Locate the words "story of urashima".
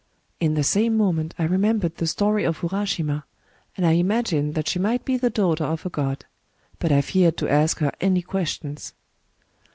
2.07-3.23